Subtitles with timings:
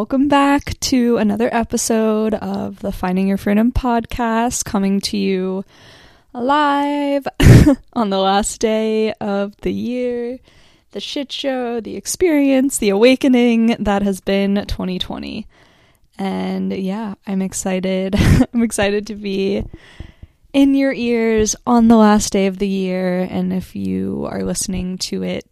[0.00, 5.62] Welcome back to another episode of the Finding Your Freedom podcast coming to you
[6.32, 7.28] live
[7.92, 10.38] on the last day of the year.
[10.92, 15.46] The shit show, the experience, the awakening that has been 2020.
[16.18, 18.14] And yeah, I'm excited.
[18.54, 19.66] I'm excited to be
[20.54, 23.20] in your ears on the last day of the year.
[23.30, 25.46] And if you are listening to it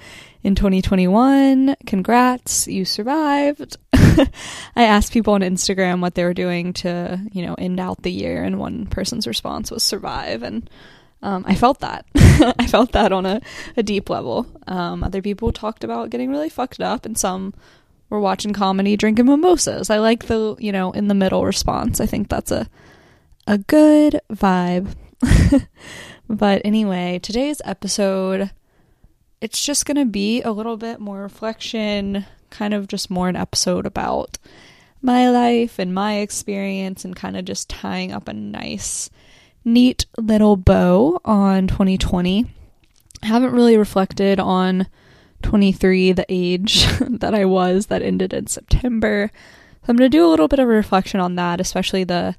[0.42, 3.76] in 2021, congrats, you survived.
[4.76, 8.12] I asked people on Instagram what they were doing to, you know, end out the
[8.12, 10.42] year, and one person's response was survive.
[10.42, 10.68] And
[11.22, 12.06] um, I felt that.
[12.14, 13.40] I felt that on a,
[13.76, 14.46] a deep level.
[14.66, 17.54] Um, other people talked about getting really fucked up, and some
[18.08, 19.90] were watching comedy, drinking mimosas.
[19.90, 22.00] I like the, you know, in the middle response.
[22.00, 22.68] I think that's a
[23.46, 24.94] a good vibe.
[26.28, 28.50] but anyway, today's episode
[29.40, 33.36] it's just going to be a little bit more reflection, kind of just more an
[33.36, 34.38] episode about
[35.02, 39.10] my life and my experience and kind of just tying up a nice
[39.64, 42.46] neat little bow on 2020.
[43.22, 44.86] I haven't really reflected on
[45.42, 49.30] 23, the age that I was that ended in September.
[49.32, 52.34] So I'm going to do a little bit of a reflection on that, especially the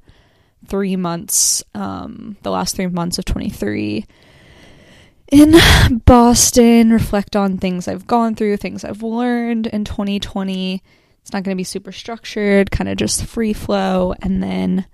[0.67, 4.05] three months, um, the last three months of 23
[5.31, 5.55] in
[6.05, 10.83] Boston, reflect on things I've gone through, things I've learned in 2020.
[11.21, 14.13] It's not going to be super structured, kind of just free flow.
[14.21, 14.85] And then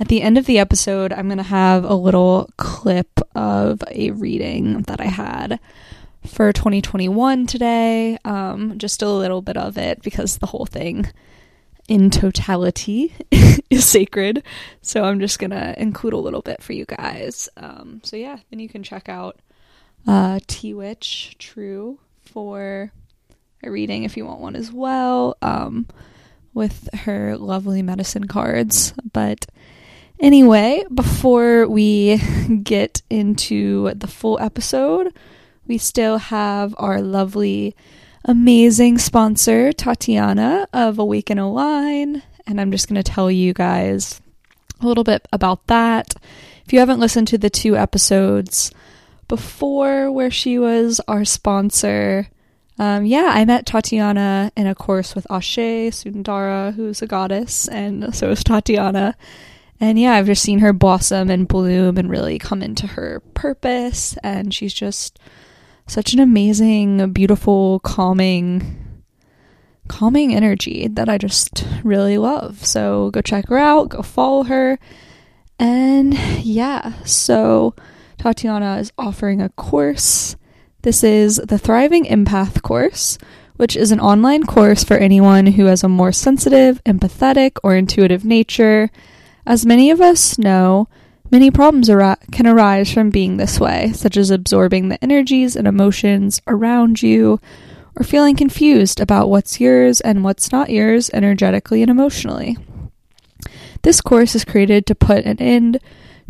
[0.00, 4.10] at the end of the episode, I'm going to have a little clip of a
[4.10, 5.60] reading that I had
[6.26, 8.18] for 2021 today.
[8.24, 11.12] Um, just a little bit of it because the whole thing
[11.88, 13.14] in totality
[13.70, 14.42] is sacred.
[14.82, 17.48] So I'm just going to include a little bit for you guys.
[17.56, 19.38] Um, so yeah, then you can check out
[20.06, 22.92] uh, T Witch True for
[23.62, 25.36] a reading if you want one as well.
[25.42, 25.86] Um,
[26.56, 28.94] with her lovely medicine cards.
[29.12, 29.46] But
[30.18, 32.16] anyway, before we
[32.62, 35.14] get into the full episode,
[35.68, 37.76] we still have our lovely
[38.24, 42.22] amazing sponsor, Tatiana of Awaken Align.
[42.46, 44.20] And I'm just going to tell you guys
[44.80, 46.14] a little bit about that.
[46.64, 48.70] If you haven't listened to the two episodes
[49.28, 52.28] before where she was our sponsor,
[52.78, 58.14] um, yeah, I met Tatiana in a course with Ashe Sundara, who's a goddess, and
[58.14, 59.16] so is Tatiana.
[59.80, 64.16] And yeah, I've just seen her blossom and bloom and really come into her purpose.
[64.22, 65.18] And she's just
[65.86, 69.04] such an amazing, beautiful, calming,
[69.88, 72.64] calming energy that I just really love.
[72.64, 74.78] So go check her out, go follow her.
[75.58, 76.14] And
[76.44, 77.74] yeah, so
[78.18, 80.36] Tatiana is offering a course.
[80.82, 83.18] This is the Thriving Empath course,
[83.56, 88.24] which is an online course for anyone who has a more sensitive, empathetic, or intuitive
[88.24, 88.90] nature.
[89.46, 90.88] As many of us know,
[91.30, 95.66] Many problems ar- can arise from being this way, such as absorbing the energies and
[95.66, 97.40] emotions around you,
[97.96, 102.56] or feeling confused about what's yours and what's not yours energetically and emotionally.
[103.82, 105.80] This course is created to put an end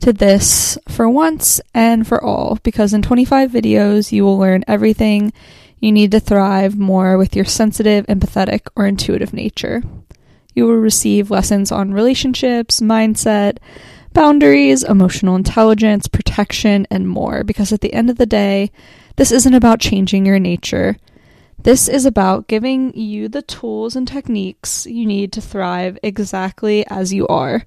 [0.01, 5.33] to this for once and for all, because in 25 videos you will learn everything
[5.79, 9.83] you need to thrive more with your sensitive, empathetic, or intuitive nature.
[10.55, 13.59] You will receive lessons on relationships, mindset,
[14.15, 17.45] boundaries, emotional intelligence, protection, and more.
[17.45, 18.71] Because at the end of the day,
[19.17, 20.97] this isn't about changing your nature.
[21.63, 27.13] This is about giving you the tools and techniques you need to thrive exactly as
[27.13, 27.67] you are.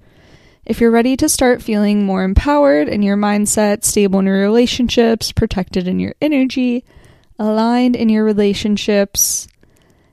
[0.70, 5.32] If you're ready to start feeling more empowered in your mindset, stable in your relationships,
[5.32, 6.86] protected in your energy,
[7.40, 9.48] aligned in your relationships,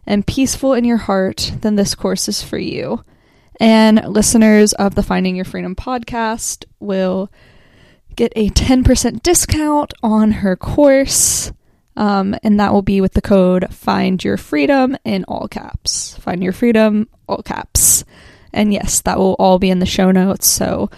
[0.07, 3.05] and peaceful in your heart, then this course is for you.
[3.61, 7.31] And listeners of the Finding Your Freedom podcast will
[8.17, 11.53] get a 10% discount on her course.
[11.99, 16.17] Um, and that will be with the code Find Your Freedom in all caps.
[16.17, 18.07] Find Your Freedom, all caps.
[18.57, 20.47] And yes, that will all be in the show notes.
[20.47, 20.91] So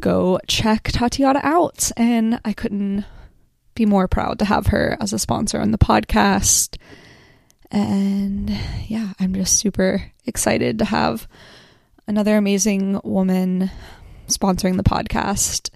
[0.00, 1.92] go check Tatiana out.
[1.96, 3.04] And I couldn't
[3.74, 6.78] be more proud to have her as a sponsor on the podcast.
[7.70, 8.50] And
[8.88, 11.28] yeah, I'm just super excited to have
[12.06, 13.70] another amazing woman
[14.28, 15.70] sponsoring the podcast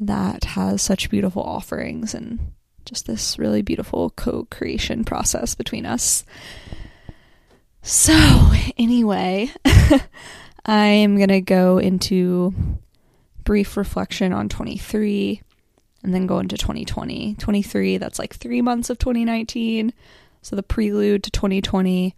[0.00, 2.38] that has such beautiful offerings and
[2.84, 6.24] just this really beautiful co creation process between us.
[7.82, 9.50] So, anyway,
[10.64, 12.54] I am going to go into
[13.44, 15.42] brief reflection on 23
[16.02, 17.34] and then go into 2020.
[17.38, 19.92] 23, that's like three months of 2019.
[20.42, 22.14] So, the prelude to 2020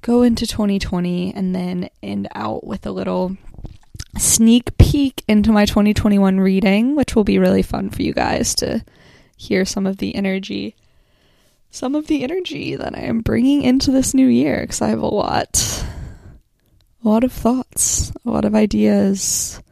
[0.00, 3.36] go into 2020 and then end out with a little
[4.16, 8.84] sneak peek into my 2021 reading, which will be really fun for you guys to
[9.36, 10.74] hear some of the energy
[11.70, 15.02] some of the energy that I am bringing into this new year because I have
[15.02, 15.84] a lot
[17.08, 19.62] a lot of thoughts, a lot of ideas.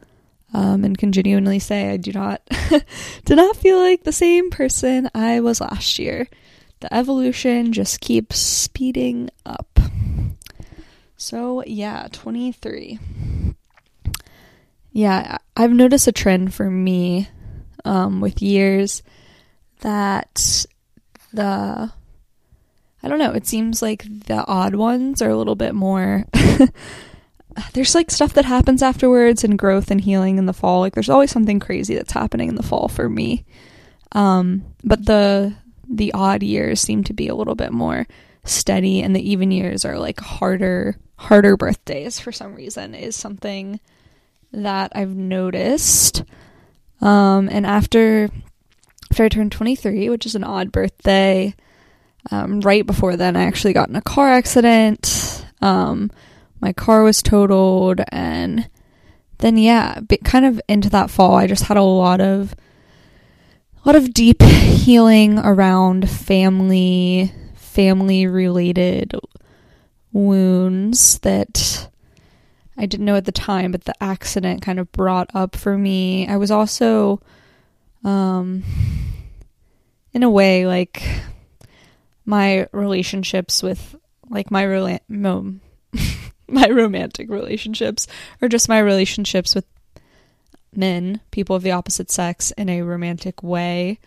[0.53, 2.41] Um, and can genuinely say I do not
[3.25, 6.27] do not feel like the same person I was last year.
[6.79, 9.79] The evolution just keeps speeding up.
[11.17, 12.97] So yeah, 23
[14.93, 17.29] yeah, I've noticed a trend for me
[17.85, 19.03] um, with years
[19.81, 20.65] that
[21.33, 21.91] the
[23.03, 26.25] I don't know, it seems like the odd ones are a little bit more
[27.73, 30.81] there's like stuff that happens afterwards and growth and healing in the fall.
[30.81, 33.45] Like there's always something crazy that's happening in the fall for me.
[34.11, 35.55] Um, but the
[35.89, 38.07] the odd years seem to be a little bit more
[38.43, 43.79] steady and the even years are like harder harder birthdays for some reason is something
[44.51, 46.23] that I've noticed.
[47.01, 48.29] Um, and after
[49.11, 51.55] after I turned 23, which is an odd birthday,
[52.29, 55.45] um, right before then, I actually got in a car accident.
[55.61, 56.11] Um,
[56.59, 58.69] my car was totaled, and
[59.39, 62.55] then yeah, kind of into that fall, I just had a lot of
[63.83, 69.13] a lot of deep healing around family family related
[70.11, 71.87] wounds that
[72.77, 76.27] I didn't know at the time, but the accident kind of brought up for me.
[76.27, 77.21] I was also,
[78.03, 78.63] um,
[80.13, 81.03] in a way, like
[82.25, 83.95] my relationships with,
[84.29, 84.99] like my rela-
[86.49, 88.07] my romantic relationships,
[88.41, 89.65] or just my relationships with
[90.73, 93.99] men, people of the opposite sex, in a romantic way,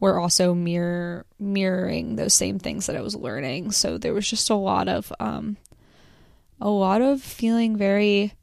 [0.00, 3.70] were also mirror mirroring those same things that I was learning.
[3.70, 5.56] So there was just a lot of um,
[6.60, 8.34] a lot of feeling very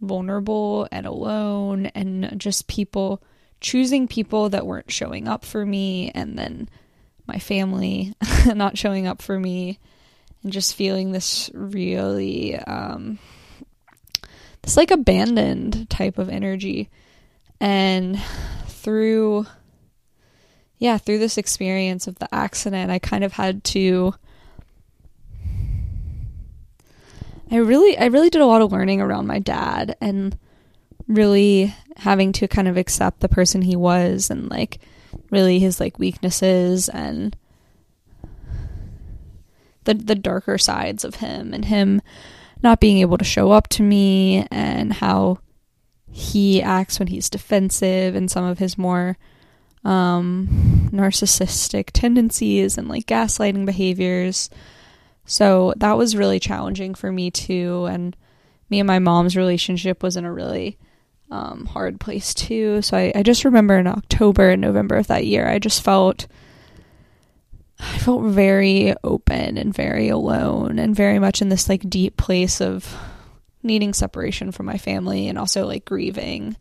[0.00, 3.22] vulnerable and alone and just people
[3.60, 6.68] choosing people that weren't showing up for me and then
[7.26, 8.14] my family
[8.54, 9.78] not showing up for me
[10.42, 13.18] and just feeling this really um
[14.62, 16.90] this like abandoned type of energy.
[17.60, 18.20] And
[18.66, 19.46] through
[20.78, 24.14] yeah through this experience of the accident i kind of had to
[27.50, 30.38] I really I really did a lot of learning around my dad and
[31.08, 34.78] really having to kind of accept the person he was and like
[35.30, 37.36] really his like weaknesses and
[39.84, 42.00] the the darker sides of him and him
[42.62, 45.38] not being able to show up to me and how
[46.10, 49.16] he acts when he's defensive and some of his more
[49.84, 54.50] um narcissistic tendencies and like gaslighting behaviors
[55.30, 57.86] so that was really challenging for me too.
[57.88, 58.16] And
[58.68, 60.76] me and my mom's relationship was in a really
[61.30, 62.82] um, hard place too.
[62.82, 66.26] So I, I just remember in October and November of that year, I just felt.
[67.80, 72.60] I felt very open and very alone and very much in this like deep place
[72.60, 72.96] of
[73.62, 76.56] needing separation from my family and also like grieving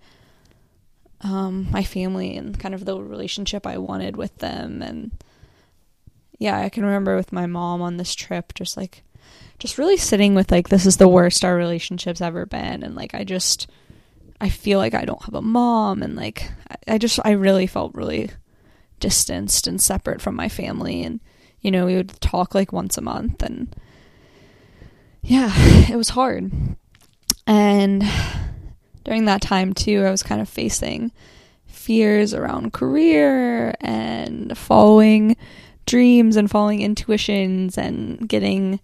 [1.21, 5.11] um, my family and kind of the relationship I wanted with them and
[6.39, 9.03] yeah, I can remember with my mom on this trip, just like,
[9.59, 12.81] just really sitting with like, this is the worst our relationship's ever been.
[12.81, 13.69] And like, I just,
[14.39, 16.01] I feel like I don't have a mom.
[16.01, 18.31] And like, I, I just, I really felt really
[18.99, 21.03] distanced and separate from my family.
[21.03, 21.19] And,
[21.61, 23.41] you know, we would talk like once a month.
[23.43, 23.75] And
[25.21, 25.51] yeah,
[25.89, 26.51] it was hard.
[27.47, 28.03] And
[29.03, 31.11] during that time too, I was kind of facing
[31.65, 35.35] fears around career and following
[35.85, 38.79] dreams and following intuitions and getting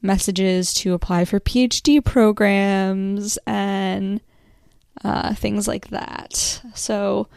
[0.00, 4.20] messages to apply for PhD programs and
[5.04, 6.62] uh, things like that.
[6.74, 7.28] So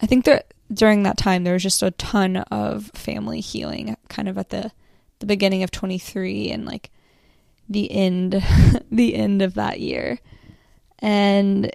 [0.00, 4.28] I think that during that time there was just a ton of family healing kind
[4.28, 4.70] of at the
[5.20, 6.90] the beginning of 23 and like
[7.68, 8.42] the end
[8.90, 10.18] the end of that year
[10.98, 11.70] and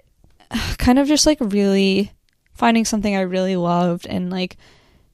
[0.78, 2.12] kind of just like really
[2.52, 4.56] finding something I really loved and like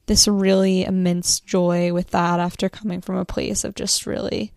[0.05, 4.51] this really immense joy with that after coming from a place of just really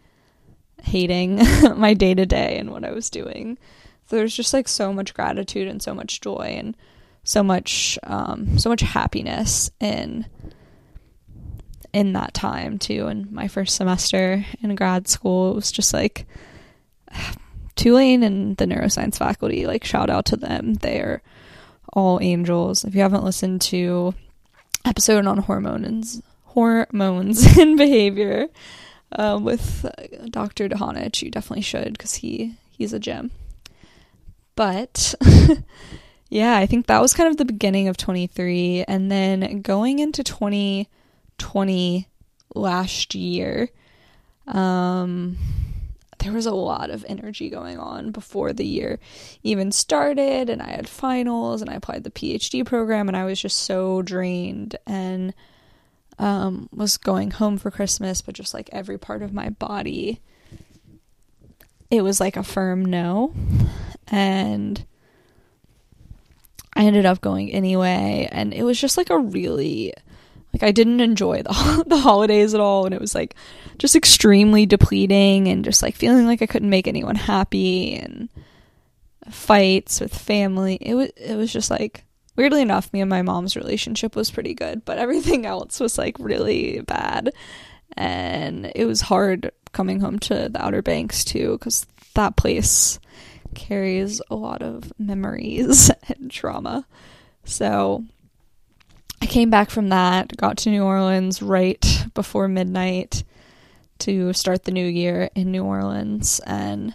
[0.83, 1.37] hating
[1.76, 3.59] my day to day and what I was doing.
[4.07, 6.76] So there's just like so much gratitude and so much joy and
[7.25, 10.26] so much um, so much happiness in
[11.93, 13.09] in that time too.
[13.09, 16.26] In my first semester in grad school, it was just like
[17.76, 19.66] Tulane and the neuroscience faculty.
[19.66, 20.75] Like shout out to them.
[20.75, 21.23] They are
[21.93, 22.85] all angels.
[22.85, 24.14] If you haven't listened to
[24.85, 26.23] episode on hormones
[26.54, 28.47] hormones and behavior
[29.12, 30.69] uh, with uh, Dr.
[30.69, 31.23] Dahanich.
[31.23, 33.31] You definitely should because he he's a gem.
[34.57, 35.14] But
[36.34, 40.24] yeah, I think that was kind of the beginning of 23, and then going into
[40.24, 42.08] 2020
[42.56, 43.68] last year.
[44.48, 45.38] Um,
[46.18, 48.98] there was a lot of energy going on before the year
[49.44, 53.40] even started and I had finals and I applied the PhD program and I was
[53.40, 55.34] just so drained and
[56.18, 60.20] um, was going home for Christmas, but just like every part of my body,
[61.90, 63.34] it was like a firm no.
[64.08, 64.84] And
[66.76, 69.95] I ended up going anyway, and it was just like a really
[70.54, 73.35] like I didn't enjoy the the holidays at all and it was like
[73.76, 78.28] just extremely depleting and just like feeling like I couldn't make anyone happy and
[79.28, 80.78] fights with family.
[80.81, 82.04] It was it was just like
[82.37, 86.16] weirdly enough me and my mom's relationship was pretty good, but everything else was like
[86.19, 87.33] really bad.
[87.97, 93.00] And it was hard coming home to the Outer Banks too cuz that place
[93.54, 96.87] carries a lot of memories and trauma.
[97.44, 98.04] So
[99.20, 103.25] I came back from that, got to New Orleans right before midnight
[104.00, 106.40] to start the new year in New Orleans.
[106.46, 106.94] And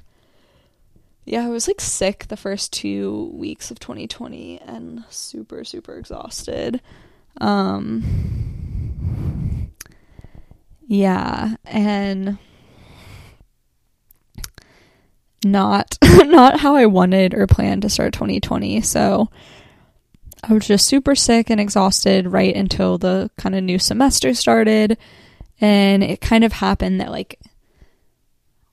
[1.25, 6.81] yeah, I was like sick the first two weeks of 2020 and super, super exhausted.
[7.39, 8.03] Um,
[10.87, 12.37] yeah, and
[15.43, 18.81] not not how I wanted or planned to start 2020.
[18.81, 19.29] So
[20.43, 24.97] I was just super sick and exhausted right until the kind of new semester started.
[25.61, 27.37] And it kind of happened that, like,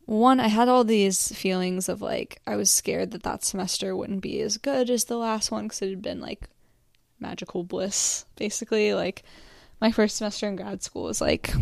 [0.05, 4.23] one, I had all these feelings of like, I was scared that that semester wouldn't
[4.23, 6.49] be as good as the last one because it had been like
[7.19, 8.95] magical bliss, basically.
[8.95, 9.25] Like,
[9.81, 11.53] my first semester in grad school was like,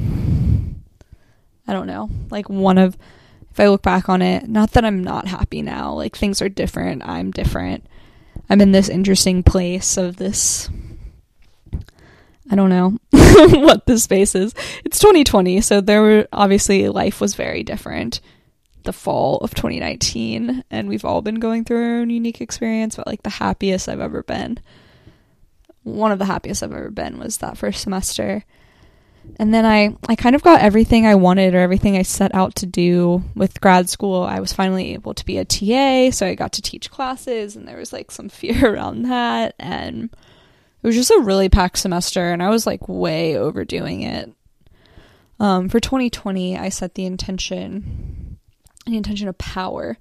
[1.66, 2.99] I don't know, like one of,
[3.54, 6.49] if I look back on it, not that I'm not happy now, like, things are
[6.49, 7.87] different, I'm different
[8.49, 10.68] I'm in this interesting place of this
[12.50, 14.54] I don't know what this space is.
[14.84, 18.20] It's 2020, so there were obviously life was very different
[18.82, 23.06] the fall of 2019 and we've all been going through our own unique experience, but
[23.06, 24.61] like the happiest I've ever been.
[25.84, 28.44] One of the happiest I've ever been was that first semester
[29.38, 32.54] and then I, I kind of got everything I wanted or everything I set out
[32.57, 34.23] to do with grad school.
[34.23, 37.66] I was finally able to be a TA, so I got to teach classes, and
[37.66, 39.54] there was like some fear around that.
[39.59, 44.33] And it was just a really packed semester, and I was like way overdoing it.
[45.40, 48.38] Um, for 2020, I set the intention,
[48.87, 49.99] the intention of power.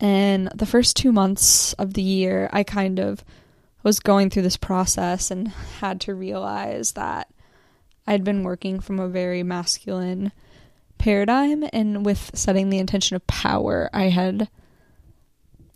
[0.00, 3.22] And the first two months of the year, I kind of
[3.82, 7.28] was going through this process and had to realize that
[8.06, 10.32] I'd been working from a very masculine
[10.98, 14.48] paradigm, and with setting the intention of power, I had,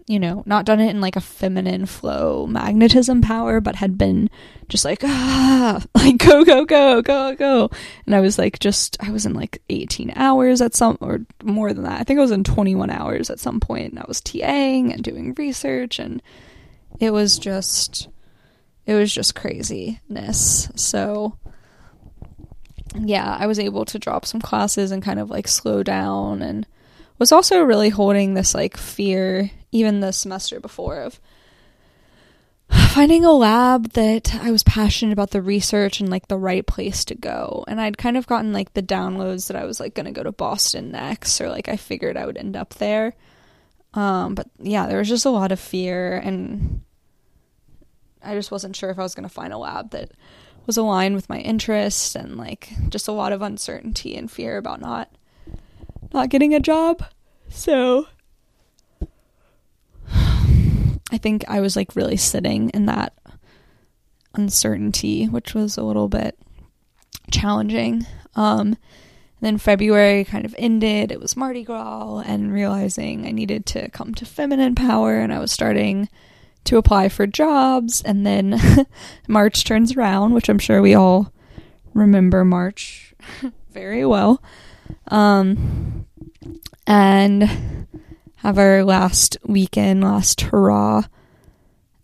[0.06, 4.30] you know, not done it in like a feminine flow magnetism power, but had been
[4.68, 7.70] just like, ah, like go, go, go, go, go.
[8.06, 11.72] And I was like, just, I was in like 18 hours at some, or more
[11.72, 12.00] than that.
[12.00, 15.02] I think I was in 21 hours at some point, and I was TAing and
[15.02, 16.22] doing research, and
[16.98, 18.08] it was just,
[18.86, 20.70] it was just craziness.
[20.76, 21.36] So,
[22.94, 26.66] yeah, I was able to drop some classes and kind of like slow down and
[27.18, 31.20] was also really holding this like fear even the semester before of
[32.90, 37.04] finding a lab that I was passionate about the research and like the right place
[37.06, 37.64] to go.
[37.68, 40.22] And I'd kind of gotten like the downloads that I was like going to go
[40.22, 43.14] to Boston next or like I figured I would end up there.
[43.94, 46.80] Um but yeah, there was just a lot of fear and
[48.22, 50.12] I just wasn't sure if I was going to find a lab that
[50.66, 54.80] was aligned with my interests and like just a lot of uncertainty and fear about
[54.80, 55.10] not
[56.12, 57.04] not getting a job.
[57.48, 58.06] So
[60.12, 63.14] I think I was like really sitting in that
[64.34, 66.38] uncertainty, which was a little bit
[67.30, 68.06] challenging.
[68.36, 68.76] Um
[69.42, 71.10] then February kind of ended.
[71.10, 75.38] It was Mardi Gras and realizing I needed to come to feminine power and I
[75.38, 76.10] was starting
[76.64, 78.02] to apply for jobs.
[78.02, 78.60] And then
[79.28, 81.32] March turns around, which I'm sure we all
[81.94, 83.14] remember March
[83.70, 84.42] very well.
[85.08, 86.06] Um,
[86.86, 87.86] and
[88.36, 91.04] have our last weekend, last hurrah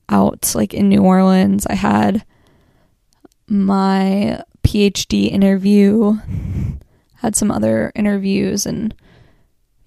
[0.08, 1.66] out like in New Orleans.
[1.66, 2.24] I had
[3.48, 6.18] my PhD interview,
[7.16, 8.94] had some other interviews, and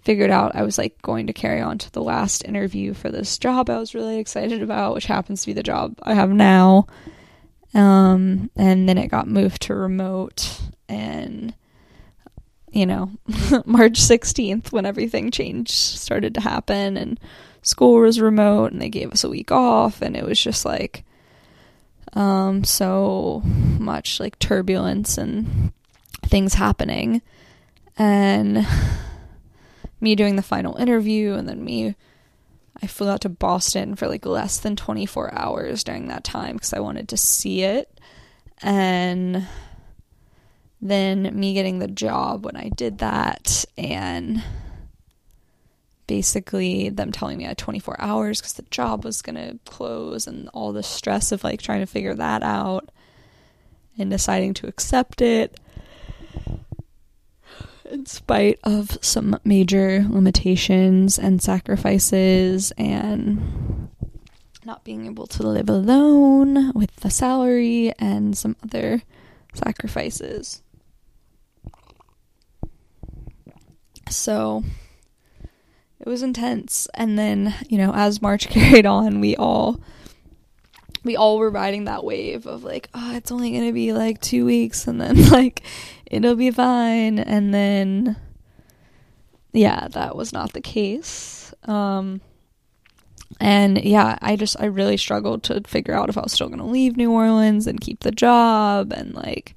[0.03, 3.38] figured out I was like going to carry on to the last interview for this
[3.38, 6.88] job I was really excited about, which happens to be the job I have now.
[7.74, 11.53] Um, and then it got moved to remote and
[12.72, 13.10] you know,
[13.65, 17.20] March 16th when everything changed started to happen and
[17.62, 21.03] school was remote and they gave us a week off and it was just like
[22.13, 23.41] um so
[23.79, 25.72] much like turbulence and
[26.24, 27.22] things happening
[27.98, 28.65] and
[30.01, 31.96] me doing the final interview and then me
[32.82, 36.74] I flew out to Boston for like less than 24 hours during that time because
[36.74, 38.00] I wanted to see it.
[38.62, 39.48] And
[40.82, 44.41] then me getting the job when I did that and
[46.08, 50.25] basically them telling me I had 24 hours because the job was going to close
[50.25, 52.89] and all the stress of like trying to figure that out
[53.98, 55.60] and deciding to accept it
[57.89, 63.89] in spite of some major limitations and sacrifices and
[64.63, 69.01] not being able to live alone with the salary and some other
[69.53, 70.62] sacrifices.
[74.10, 74.63] So
[76.00, 76.88] it was intense.
[76.93, 79.79] And then, you know, as March carried on, we all
[81.03, 84.22] we all were riding that wave of like, oh, it's only going to be like
[84.22, 85.62] 2 weeks and then like
[86.06, 88.18] it'll be fine and then
[89.51, 91.53] yeah, that was not the case.
[91.63, 92.22] Um
[93.39, 96.60] and yeah, I just I really struggled to figure out if I was still going
[96.60, 99.56] to leave New Orleans and keep the job and like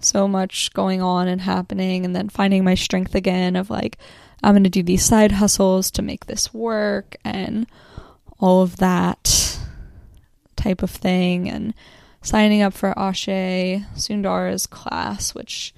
[0.00, 3.98] so much going on and happening and then finding my strength again of like
[4.42, 7.66] I'm going to do these side hustles to make this work and
[8.38, 9.47] all of that
[10.58, 11.72] type of thing and
[12.20, 15.74] signing up for Ashe Sundara's class which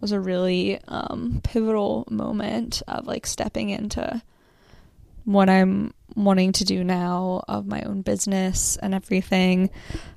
[0.00, 4.20] was a really um, pivotal moment of like stepping into
[5.24, 9.70] what I'm wanting to do now of my own business and everything.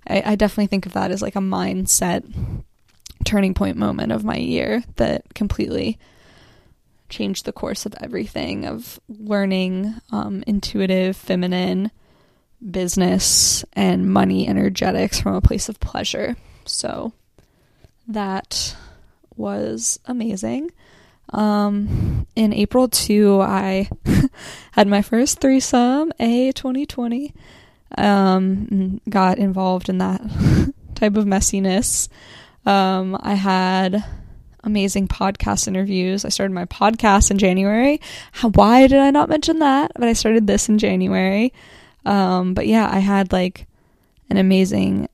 [0.07, 2.23] I, I definitely think of that as like a mindset
[3.25, 5.97] turning point moment of my year that completely
[7.09, 11.91] changed the course of everything of learning um, intuitive feminine
[12.71, 17.13] business and money energetics from a place of pleasure so
[18.07, 18.75] that
[19.35, 20.69] was amazing
[21.31, 23.89] um, in april 2 i
[24.71, 27.33] had my first threesome a 2020
[27.97, 30.21] um, got involved in that
[30.95, 32.09] type of messiness
[32.65, 34.03] um, I had
[34.63, 36.25] amazing podcast interviews.
[36.25, 38.01] I started my podcast in January.
[38.31, 39.91] How, why did I not mention that?
[39.95, 41.53] But I started this in January.
[42.05, 43.67] Um, but yeah, I had like
[44.29, 45.09] an amazing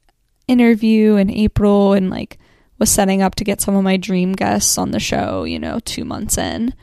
[0.48, 2.38] interview in April and like
[2.78, 5.80] was setting up to get some of my dream guests on the show, you know,
[5.86, 6.74] two months in.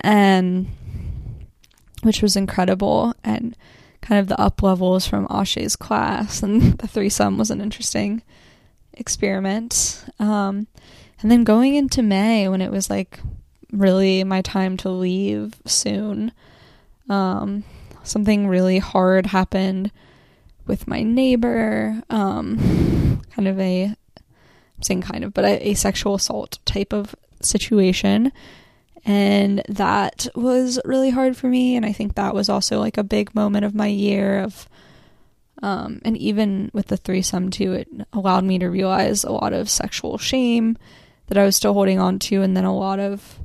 [0.00, 0.68] And
[2.02, 3.56] which was incredible and
[4.00, 8.22] kind of the up levels from Ashe's class and the threesome was an interesting
[8.94, 10.04] experiment.
[10.18, 10.66] Um,
[11.20, 13.20] and then going into May when it was like
[13.72, 16.32] really my time to leave soon,
[17.08, 17.64] um,
[18.02, 19.90] something really hard happened
[20.66, 22.02] with my neighbor.
[22.10, 27.14] Um, kind of a, I'm saying kind of, but a, a sexual assault type of
[27.42, 28.32] situation.
[29.04, 31.76] And that was really hard for me.
[31.76, 34.68] And I think that was also like a big moment of my year of
[35.62, 39.68] um, and even with the threesome too, it allowed me to realize a lot of
[39.68, 40.76] sexual shame
[41.26, 43.38] that I was still holding on to, and then a lot of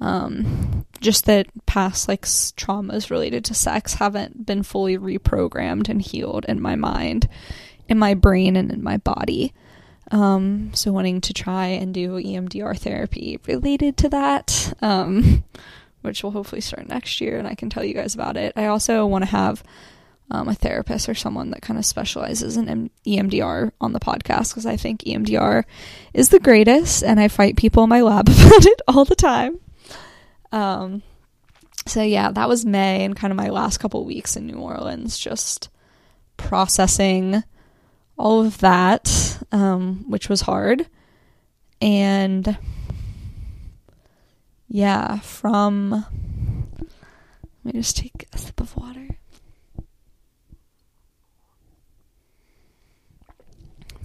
[0.00, 6.44] um, just that past like traumas related to sex haven't been fully reprogrammed and healed
[6.46, 7.28] in my mind,
[7.88, 9.52] in my brain, and in my body.
[10.10, 15.44] Um, so wanting to try and do EMDR therapy related to that, um,
[16.00, 18.52] which will hopefully start next year, and I can tell you guys about it.
[18.56, 19.62] I also want to have
[20.30, 24.66] um, a therapist or someone that kind of specializes in EMDR on the podcast because
[24.66, 25.64] I think EMDR
[26.14, 29.58] is the greatest and I fight people in my lab about it all the time.
[30.52, 31.02] Um,
[31.86, 35.18] so yeah, that was May and kind of my last couple weeks in New Orleans,
[35.18, 35.68] just
[36.36, 37.42] processing
[38.16, 40.86] all of that, um, which was hard.
[41.80, 42.58] And
[44.68, 46.04] yeah, from
[47.64, 49.20] let me just take a sip of water.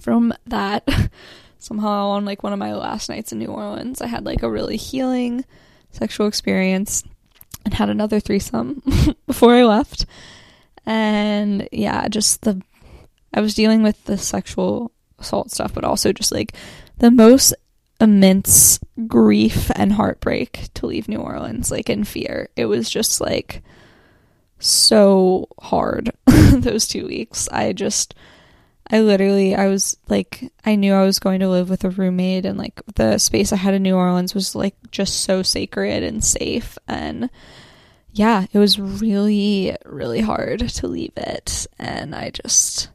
[0.06, 0.88] from that
[1.58, 4.48] somehow on like one of my last nights in New Orleans, I had like a
[4.48, 5.44] really healing
[5.96, 7.02] sexual experience
[7.64, 8.82] and had another threesome
[9.26, 10.06] before I left.
[10.84, 12.62] And yeah, just the
[13.34, 16.54] I was dealing with the sexual assault stuff, but also just like
[16.98, 17.54] the most
[18.00, 22.48] immense grief and heartbreak to leave New Orleans, like in fear.
[22.56, 23.62] It was just like
[24.58, 27.48] so hard those two weeks.
[27.50, 28.14] I just
[28.90, 32.46] I literally, I was like, I knew I was going to live with a roommate,
[32.46, 36.22] and like the space I had in New Orleans was like just so sacred and
[36.22, 36.78] safe.
[36.86, 37.28] And
[38.12, 41.66] yeah, it was really, really hard to leave it.
[41.78, 42.90] And I just,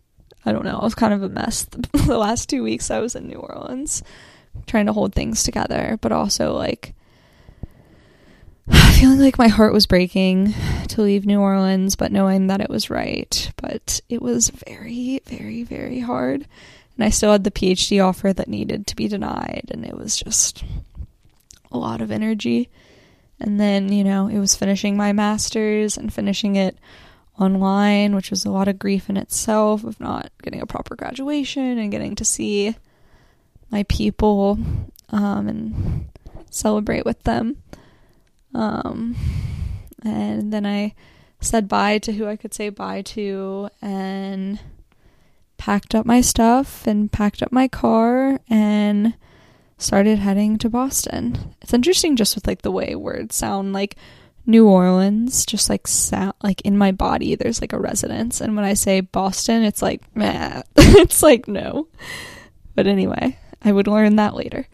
[0.46, 3.16] I don't know, I was kind of a mess the last two weeks I was
[3.16, 4.02] in New Orleans
[4.68, 6.94] trying to hold things together, but also like
[9.00, 10.54] feeling like my heart was breaking
[10.90, 13.52] to leave New Orleans, but knowing that it was right.
[13.58, 16.46] But it was very, very, very hard.
[16.96, 20.18] And I still had the PhD offer that needed to be denied, and it was
[20.18, 20.64] just
[21.72, 22.70] a lot of energy.
[23.40, 26.78] And then, you know, it was finishing my master's and finishing it
[27.40, 31.80] online, which was a lot of grief in itself of not getting a proper graduation
[31.80, 32.76] and getting to see
[33.72, 34.60] my people
[35.10, 36.06] um, and
[36.52, 37.58] celebrate with them.
[38.54, 39.16] Um,
[40.04, 40.94] and then I
[41.40, 44.60] said bye to who I could say bye to and
[45.58, 49.16] packed up my stuff and packed up my car and
[49.78, 51.56] started heading to Boston.
[51.62, 53.96] It's interesting just with like the way words sound like
[54.46, 58.66] New Orleans just like sound like in my body there's like a resonance and when
[58.66, 60.62] I say Boston it's like meh.
[60.76, 61.88] it's like no.
[62.74, 64.68] But anyway, I would learn that later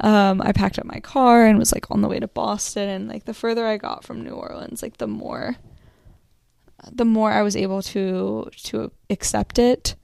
[0.00, 2.88] um, I packed up my car and was like on the way to Boston.
[2.88, 5.56] And like the further I got from New Orleans, like the more,
[6.90, 9.96] the more I was able to to accept it.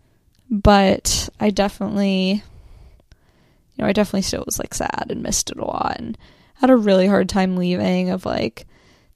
[0.50, 5.64] But I definitely, you know, I definitely still was like sad and missed it a
[5.64, 6.18] lot and
[6.54, 8.10] had a really hard time leaving.
[8.10, 8.66] Of like,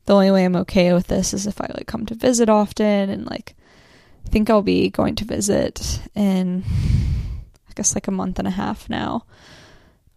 [0.06, 3.10] the only way I'm okay with this is if I like come to visit often
[3.10, 3.56] and like,
[4.28, 6.62] think I'll be going to visit in,
[7.68, 9.24] I guess like a month and a half now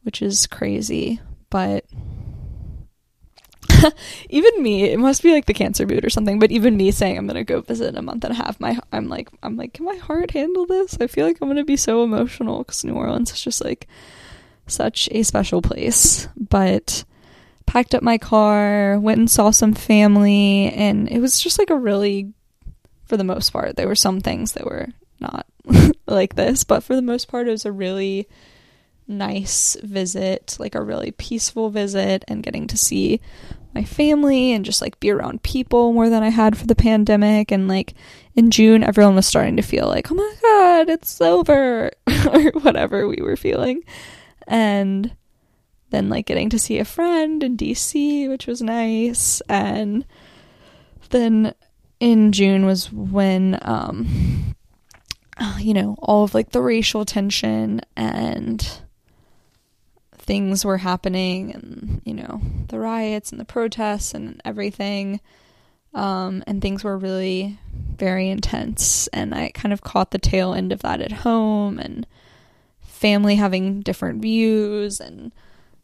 [0.04, 1.20] which is crazy.
[1.50, 1.86] But
[4.30, 6.40] even me, it must be like the cancer mood or something.
[6.40, 8.80] But even me saying I'm gonna go visit in a month and a half, my
[8.92, 10.98] I'm like I'm like, can my heart handle this?
[11.00, 13.88] I feel like I'm gonna be so emotional because New Orleans is just like
[14.68, 16.28] such a special place.
[16.38, 17.04] But
[17.66, 21.76] packed up my car, went and saw some family, and it was just like a
[21.76, 22.34] really,
[23.06, 25.46] for the most part, there were some things that were not
[26.06, 28.28] like this, but for the most part, it was a really
[29.12, 33.22] nice visit, like a really peaceful visit, and getting to see
[33.74, 37.52] my family and just like be around people more than I had for the pandemic.
[37.52, 37.94] And like
[38.36, 41.92] in June, everyone was starting to feel like, oh my God, it's over,
[42.34, 43.84] or whatever we were feeling.
[44.48, 45.16] And
[45.92, 49.42] then like getting to see a friend in DC, which was nice.
[49.48, 50.06] And
[51.10, 51.54] then
[52.00, 54.56] in June was when, um,
[55.60, 58.82] you know, all of like the racial tension and
[60.32, 62.40] things were happening and, you know,
[62.70, 65.20] the riots and the protests and everything.
[65.94, 69.08] Um, and things were really very intense.
[69.08, 72.08] And I kind of caught the tail end of that at home and
[72.80, 75.34] family having different views and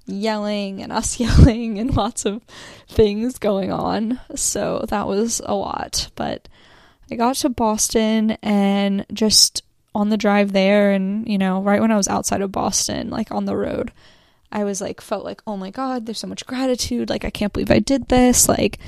[0.06, 2.42] yelling and us yelling and lots of
[2.88, 4.18] things going on.
[4.34, 6.10] So that was a lot.
[6.16, 6.48] But
[7.12, 9.62] I got to Boston and just
[9.94, 13.30] on the drive there and, you know, right when I was outside of Boston, like
[13.30, 13.92] on the road,
[14.52, 17.10] I was like, felt like, oh my God, there's so much gratitude.
[17.10, 18.48] Like, I can't believe I did this.
[18.48, 18.80] Like,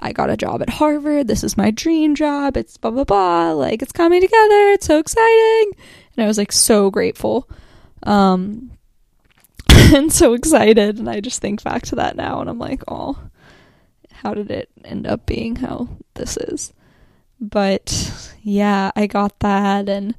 [0.00, 1.28] I got a job at Harvard.
[1.28, 2.56] This is my dream job.
[2.56, 3.52] It's blah, blah, blah.
[3.52, 4.70] Like, it's coming together.
[4.72, 5.72] It's so exciting.
[6.16, 7.48] And I was like, so grateful.
[8.02, 8.72] Um,
[9.70, 10.98] and so excited.
[10.98, 13.18] And I just think back to that now and I'm like, oh,
[14.10, 16.72] how did it end up being how this is?
[17.40, 19.88] But yeah, I got that.
[19.88, 20.14] And,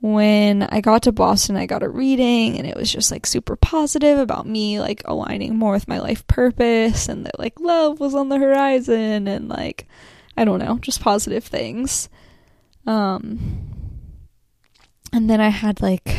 [0.00, 3.56] when I got to Boston, I got a reading and it was just like super
[3.56, 8.14] positive about me like aligning more with my life purpose and that like love was
[8.14, 9.86] on the horizon and like
[10.36, 12.08] I don't know, just positive things.
[12.86, 13.72] Um
[15.12, 16.14] and then I had like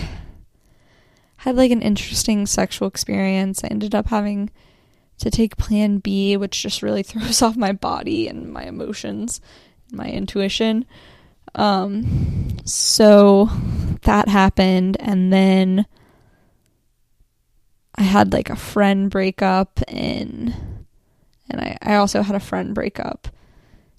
[1.37, 3.63] had like an interesting sexual experience.
[3.63, 4.49] I ended up having
[5.19, 9.39] to take plan B, which just really throws off my body and my emotions
[9.89, 10.85] and my intuition.
[11.55, 13.49] Um, so
[14.03, 15.85] that happened, and then
[17.95, 20.53] I had like a friend breakup in,
[21.49, 23.27] and I, I also had a friend breakup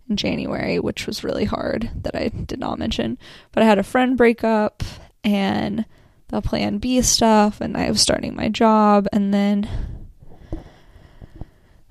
[0.08, 3.18] in January, which was really hard that I did not mention.
[3.52, 4.82] But I had a friend breakup
[5.24, 5.84] and
[6.28, 9.68] the plan B stuff, and I was starting my job, and then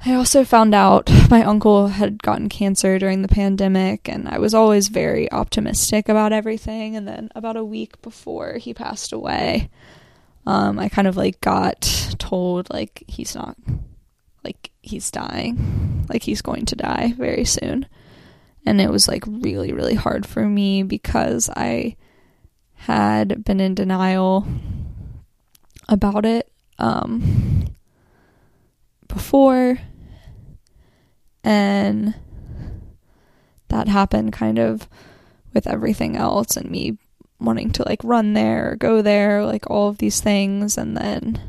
[0.05, 4.53] I also found out my uncle had gotten cancer during the pandemic, and I was
[4.53, 6.95] always very optimistic about everything.
[6.95, 9.69] And then, about a week before he passed away,
[10.45, 11.81] um, I kind of like got
[12.19, 13.57] told like he's not,
[14.43, 17.85] like he's dying, like he's going to die very soon.
[18.65, 21.95] And it was like really, really hard for me because I
[22.73, 24.45] had been in denial
[25.89, 27.65] about it um,
[29.07, 29.79] before,
[31.47, 32.13] and
[33.69, 34.89] that happened kind of
[35.53, 36.97] with everything else, and me
[37.39, 41.41] wanting to like run there go there, like all of these things, and then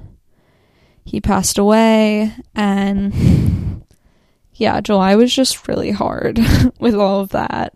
[1.04, 3.82] he passed away, and
[4.54, 6.38] yeah, July was just really hard
[6.78, 7.74] with all of that.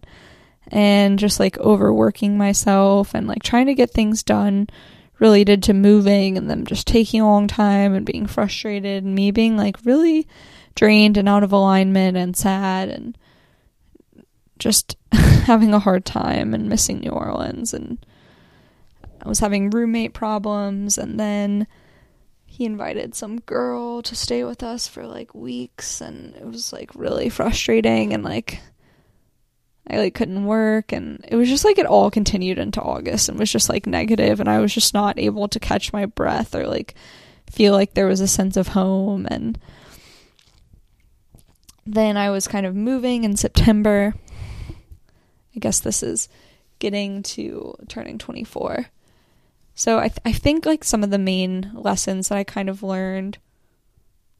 [0.68, 4.68] And just like overworking myself and like trying to get things done
[5.18, 9.30] related to moving and them just taking a long time and being frustrated and me
[9.30, 10.26] being like really
[10.74, 13.16] drained and out of alignment and sad and
[14.58, 17.74] just having a hard time and missing New Orleans.
[17.74, 18.04] And
[19.24, 20.98] I was having roommate problems.
[20.98, 21.66] And then
[22.46, 26.00] he invited some girl to stay with us for like weeks.
[26.00, 28.12] And it was like really frustrating.
[28.12, 28.60] And like
[29.90, 30.92] I like couldn't work.
[30.92, 34.38] And it was just like it all continued into August and was just like negative.
[34.38, 36.94] And I was just not able to catch my breath or like
[37.50, 39.26] feel like there was a sense of home.
[39.28, 39.58] And
[41.86, 44.14] then I was kind of moving in September.
[45.54, 46.28] I guess this is
[46.78, 48.86] getting to turning 24.
[49.74, 52.82] So I th- I think like some of the main lessons that I kind of
[52.82, 53.38] learned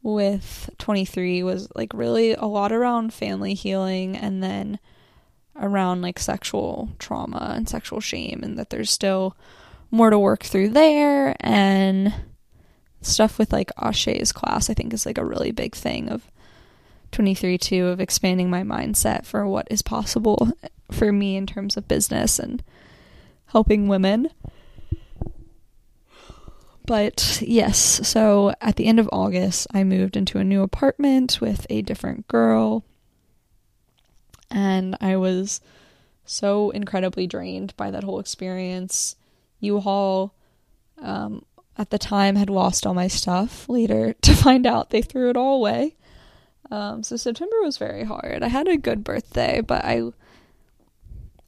[0.03, 4.79] with 23 was like really a lot around family healing and then
[5.55, 9.37] around like sexual trauma and sexual shame and that there's still
[9.89, 12.13] more to work through there and
[13.01, 16.29] stuff with like Ashe's class I think is like a really big thing of
[17.13, 20.51] 23 too of expanding my mindset for what is possible
[20.91, 22.63] for me in terms of business and
[23.47, 24.29] helping women.
[26.85, 31.65] But yes, so at the end of August, I moved into a new apartment with
[31.69, 32.83] a different girl
[34.53, 35.61] and I was
[36.25, 39.15] so incredibly drained by that whole experience.
[39.59, 40.33] U-Haul
[41.01, 41.43] um,
[41.77, 43.67] at the time had lost all my stuff.
[43.67, 45.95] Later, to find out they threw it all away.
[46.73, 48.41] Um, so September was very hard.
[48.41, 50.11] I had a good birthday, but I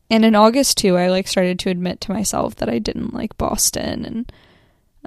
[0.07, 3.35] and in August too, I like started to admit to myself that I didn't like
[3.35, 4.31] Boston and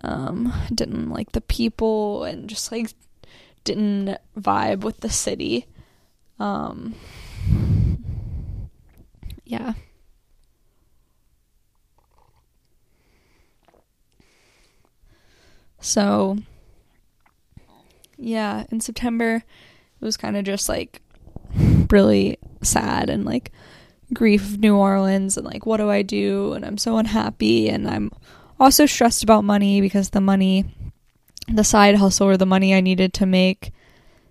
[0.02, 2.90] um, didn't like the people and just like
[3.62, 5.66] didn't vibe with the city.
[6.40, 6.96] Um,
[9.44, 9.74] yeah.
[15.78, 16.38] So,
[18.16, 19.44] yeah, in September,
[20.00, 21.02] it was kind of just like
[21.90, 23.52] really sad and like
[24.12, 26.52] grief of New Orleans and like, what do I do?
[26.52, 27.68] And I'm so unhappy.
[27.68, 28.10] And I'm
[28.58, 30.64] also stressed about money because the money,
[31.48, 33.72] the side hustle or the money I needed to make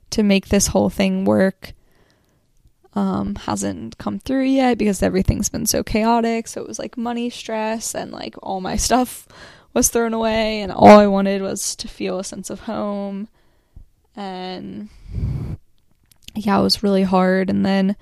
[0.10, 1.74] to make this whole thing work
[2.94, 6.48] um, hasn't come through yet because everything's been so chaotic.
[6.48, 9.28] So it was like money stress and like all my stuff
[9.74, 13.28] was thrown away, and all I wanted was to feel a sense of home.
[14.16, 14.90] And
[16.38, 17.50] yeah, it was really hard.
[17.50, 17.96] And then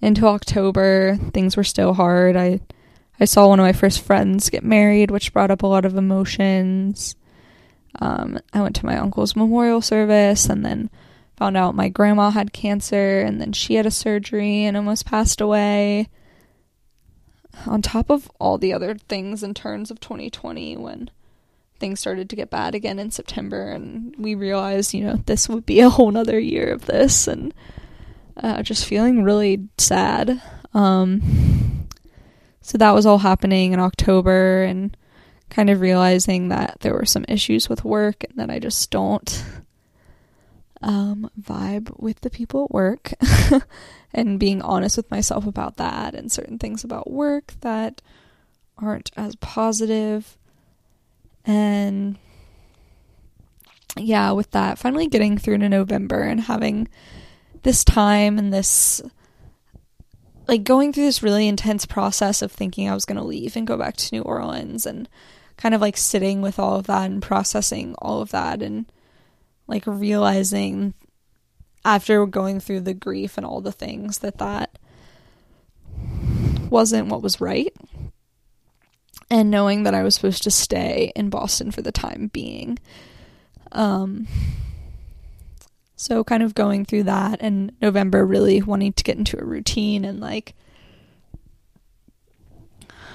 [0.00, 2.36] into October, things were still hard.
[2.36, 2.60] I
[3.18, 5.96] I saw one of my first friends get married, which brought up a lot of
[5.96, 7.16] emotions.
[7.98, 10.90] Um, I went to my uncle's memorial service, and then
[11.36, 15.40] found out my grandma had cancer and then she had a surgery and almost passed
[15.40, 16.08] away.
[17.66, 21.10] On top of all the other things and turns of 2020 when
[21.78, 25.66] things started to get bad again in September and we realized, you know, this would
[25.66, 27.54] be a whole nother year of this and
[28.36, 30.40] uh, just feeling really sad.
[30.74, 31.88] Um,
[32.60, 34.96] so that was all happening in October and
[35.50, 39.44] kind of realizing that there were some issues with work and that I just don't
[40.82, 43.12] um, vibe with the people at work
[44.12, 48.02] and being honest with myself about that and certain things about work that
[48.78, 50.36] aren't as positive.
[51.46, 52.18] And
[53.96, 56.88] yeah, with that, finally getting through to November and having
[57.62, 59.00] this time and this
[60.48, 63.66] like going through this really intense process of thinking I was going to leave and
[63.66, 65.08] go back to New Orleans and
[65.56, 68.86] kind of like sitting with all of that and processing all of that and
[69.66, 70.94] like realizing
[71.84, 74.78] after going through the grief and all the things that that
[76.70, 77.74] wasn't what was right
[79.30, 82.78] and knowing that I was supposed to stay in Boston for the time being
[83.72, 84.26] um
[85.96, 90.04] so kind of going through that and November really wanting to get into a routine
[90.04, 90.54] and like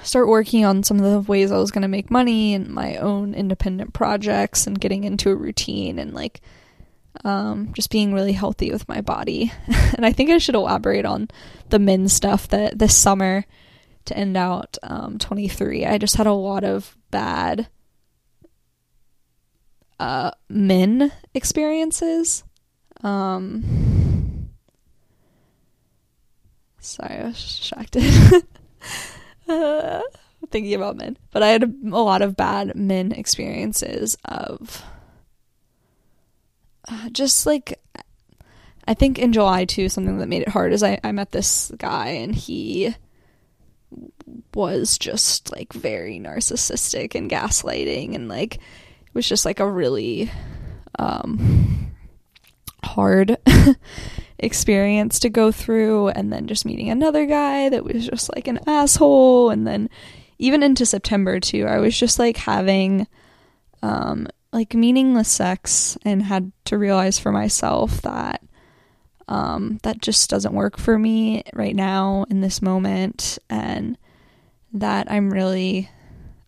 [0.02, 2.96] start working on some of the ways I was going to make money and my
[2.96, 6.40] own independent projects and getting into a routine and like
[7.24, 9.52] um, just being really healthy with my body.
[9.94, 11.28] and I think I should elaborate on
[11.68, 13.44] the min stuff that this summer
[14.06, 15.86] to end out um, 23.
[15.86, 17.68] I just had a lot of bad
[20.00, 22.44] uh, men experiences.
[23.02, 24.50] Um,
[26.80, 28.04] sorry, I was distracted.
[29.48, 30.00] uh,
[30.50, 34.84] thinking about men, but I had a, a lot of bad men experiences of
[36.88, 37.80] uh, just like
[38.86, 41.70] I think in July too, something that made it hard is I, I met this
[41.76, 42.94] guy and he
[44.54, 50.30] was just like very narcissistic and gaslighting and like it was just like a really
[50.98, 51.92] um
[52.84, 53.36] hard
[54.38, 56.08] experience to go through.
[56.08, 59.50] And then just meeting another guy that was just like an asshole.
[59.50, 59.88] And then
[60.38, 63.06] even into September too I was just like having
[63.82, 68.42] um like meaningless sex and had to realize for myself that
[69.28, 73.38] um, that just doesn't work for me right now in this moment.
[73.48, 73.96] And
[74.72, 75.90] that I'm really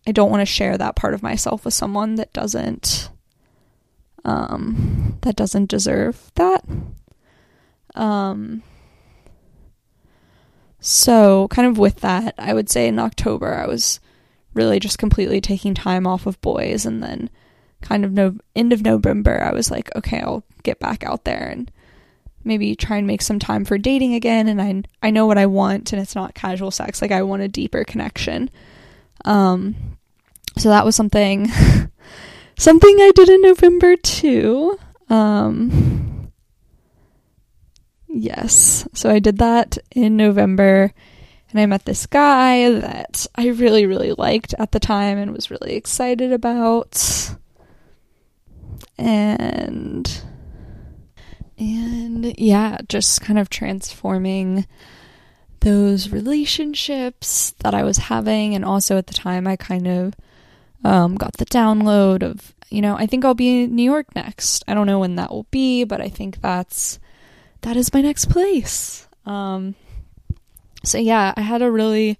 [0.07, 3.09] I don't want to share that part of myself with someone that doesn't
[4.23, 6.63] um that doesn't deserve that.
[7.95, 8.63] Um
[10.79, 13.99] so kind of with that I would say in October I was
[14.53, 17.29] really just completely taking time off of boys and then
[17.81, 21.49] kind of no end of November, I was like, okay, I'll get back out there
[21.49, 21.71] and
[22.45, 24.47] maybe try and make some time for dating again.
[24.47, 27.01] And I I know what I want, and it's not casual sex.
[27.01, 28.49] Like I want a deeper connection.
[29.25, 29.75] Um,
[30.57, 31.47] so that was something
[32.57, 34.79] something I did in November too.
[35.09, 36.31] Um,
[38.07, 40.93] yes, so I did that in November.
[41.51, 45.49] And I met this guy that I really, really liked at the time and was
[45.49, 47.33] really excited about
[48.97, 50.23] and
[51.57, 54.67] and yeah, just kind of transforming
[55.61, 60.13] those relationships that I was having and also at the time I kind of
[60.83, 64.63] um, got the download of you know I think I'll be in New York next.
[64.67, 66.99] I don't know when that will be, but I think that's
[67.61, 69.07] that is my next place.
[69.25, 69.75] Um,
[70.83, 72.19] so yeah, I had a really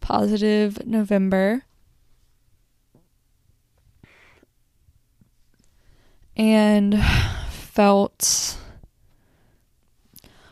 [0.00, 1.64] positive November.
[6.36, 6.94] and
[7.72, 8.58] felt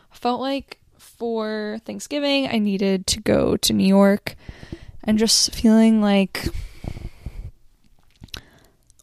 [0.09, 4.35] felt like for Thanksgiving I needed to go to New York
[5.03, 6.47] and just feeling like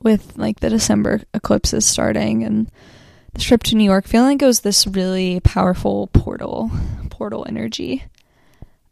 [0.03, 2.69] with like the December eclipses starting and
[3.35, 6.73] the trip to New York feeling like it was this really powerful portal
[7.11, 8.05] portal energy.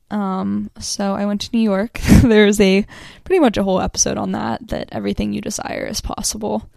[0.09, 1.95] Um so I went to New York.
[2.23, 2.87] There's a
[3.25, 6.71] pretty much a whole episode on that that everything you desire is possible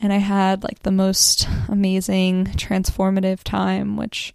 [0.00, 4.34] and I had like the most amazing transformative time which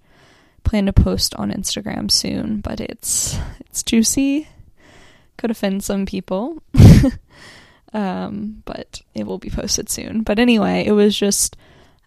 [0.65, 4.47] I plan to post on Instagram soon but it's it's juicy.
[5.37, 6.61] Could offend some people.
[7.95, 10.23] Um, but it will be posted soon.
[10.23, 11.55] But anyway it was just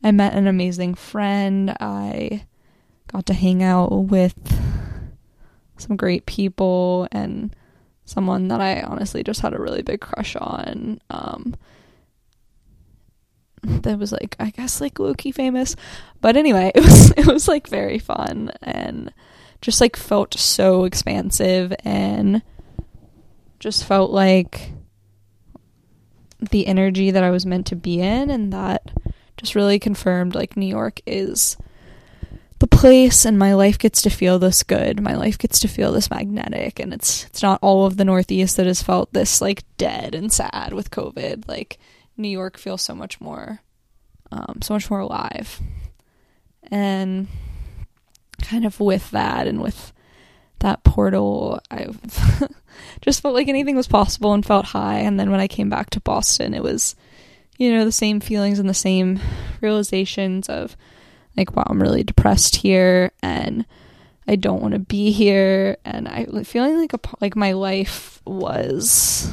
[0.03, 1.71] I met an amazing friend.
[1.81, 2.45] I
[3.07, 4.35] got to hang out with
[5.79, 7.55] some great people and
[8.05, 11.01] someone that I honestly just had a really big crush on.
[11.11, 11.55] Um,
[13.67, 15.77] that was like I guess like Loki famous.
[16.21, 19.13] But anyway, it was it was like very fun and
[19.61, 22.43] just like felt so expansive and
[23.59, 24.71] just felt like
[26.51, 28.91] the energy that I was meant to be in and that
[29.37, 31.57] just really confirmed like New York is
[32.59, 35.01] the place and my life gets to feel this good.
[35.01, 38.57] My life gets to feel this magnetic and it's it's not all of the northeast
[38.57, 41.49] that has felt this like dead and sad with COVID.
[41.49, 41.79] Like
[42.17, 43.61] New York feels so much more,
[44.33, 45.61] um, so much more alive.
[46.71, 47.29] And
[48.43, 49.93] kind of with that and with
[50.61, 51.89] that portal, I
[53.01, 54.99] just felt like anything was possible and felt high.
[54.99, 56.97] And then when I came back to Boston, it was,
[57.59, 59.21] you know, the same feelings and the same
[59.61, 60.77] realizations of
[61.37, 63.67] like, wow, I'm really depressed here and
[64.27, 65.77] I don't want to be here.
[65.85, 69.31] And I feeling like a, like my life was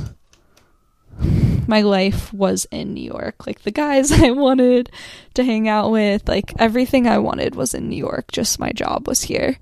[1.67, 3.47] my life was in New York.
[3.47, 4.89] Like the guys I wanted
[5.35, 8.31] to hang out with, like everything I wanted was in New York.
[8.31, 9.57] Just my job was here.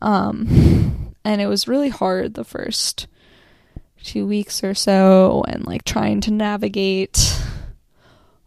[0.00, 3.06] Um, and it was really hard the first
[4.02, 7.42] two weeks or so, and like trying to navigate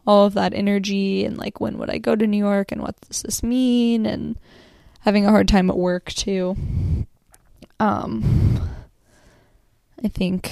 [0.07, 2.99] all of that energy and like when would I go to New York and what
[3.01, 4.39] does this mean and
[5.01, 6.55] having a hard time at work too.
[7.79, 8.59] Um,
[10.03, 10.51] I think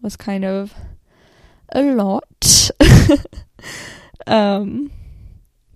[0.00, 0.74] was kind of
[1.74, 2.70] a lot.
[4.26, 4.90] um,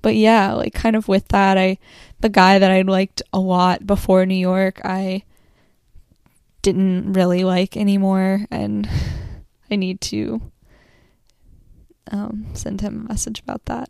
[0.00, 1.78] but yeah, like kind of with that, I
[2.20, 5.24] the guy that I liked a lot before New York, I
[6.62, 8.88] didn't really like anymore, and
[9.70, 10.40] I need to
[12.10, 13.88] um, send him a message about that.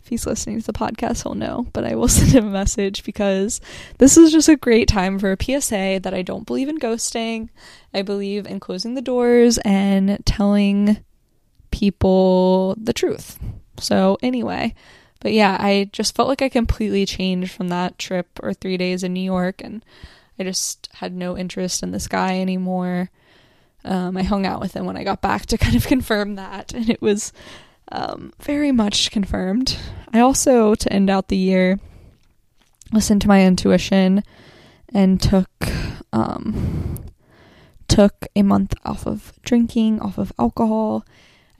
[0.00, 3.04] If he's listening to the podcast, he'll know, but I will send him a message
[3.04, 3.60] because
[3.98, 7.48] this is just a great time for a PSA that I don't believe in ghosting.
[7.92, 10.98] I believe in closing the doors and telling
[11.76, 13.38] people the truth.
[13.78, 14.74] So, anyway,
[15.20, 19.02] but yeah, I just felt like I completely changed from that trip or three days
[19.02, 19.84] in New York, and
[20.38, 23.10] I just had no interest in this guy anymore.
[23.84, 26.72] Um, I hung out with him when I got back to kind of confirm that,
[26.72, 27.32] and it was
[27.92, 29.76] um, very much confirmed.
[30.14, 31.78] I also, to end out the year,
[32.90, 34.22] listened to my intuition
[34.94, 35.50] and took
[36.14, 37.04] um,
[37.88, 41.04] took a month off of drinking, off of alcohol.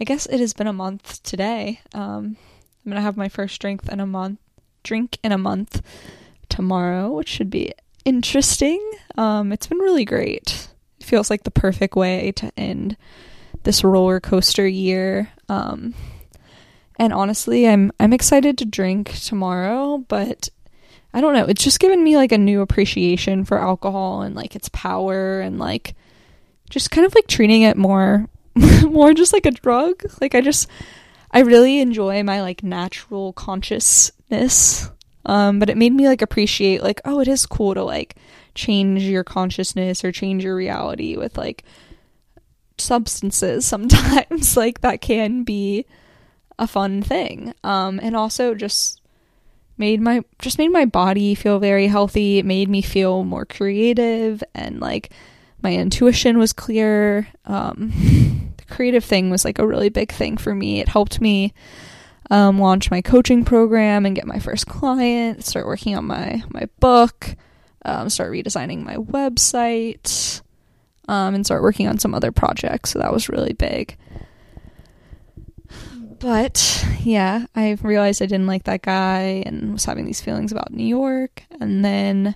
[0.00, 1.80] I guess it has been a month today.
[1.94, 2.36] Um,
[2.84, 4.38] I'm gonna have my first drink in a month.
[4.82, 5.82] Drink in a month
[6.48, 7.72] tomorrow, which should be
[8.04, 8.80] interesting.
[9.16, 10.68] Um, it's been really great
[11.00, 12.96] It feels like the perfect way to end
[13.64, 15.30] this roller coaster year.
[15.48, 15.94] Um,
[16.98, 20.48] and honestly, I'm I'm excited to drink tomorrow, but
[21.12, 21.46] I don't know.
[21.46, 25.58] It's just given me like a new appreciation for alcohol and like its power and
[25.58, 25.94] like
[26.70, 28.28] just kind of like treating it more
[28.90, 30.02] more just like a drug.
[30.20, 30.68] Like I just
[31.30, 34.90] I really enjoy my like natural consciousness.
[35.24, 38.16] Um, but it made me like appreciate like oh it is cool to like
[38.54, 41.64] change your consciousness or change your reality with like
[42.78, 45.84] substances sometimes like that can be
[46.58, 49.02] a fun thing um and also just
[49.76, 54.42] made my just made my body feel very healthy it made me feel more creative
[54.54, 55.10] and like
[55.62, 57.90] my intuition was clear um
[58.56, 61.52] the creative thing was like a really big thing for me it helped me
[62.28, 66.68] um, launch my coaching program and get my first client start working on my my
[66.80, 67.36] book
[67.86, 70.42] um, start redesigning my website,
[71.08, 72.90] um, and start working on some other projects.
[72.90, 73.96] So that was really big.
[76.18, 80.72] But yeah, I realized I didn't like that guy and was having these feelings about
[80.72, 81.44] New York.
[81.60, 82.34] And then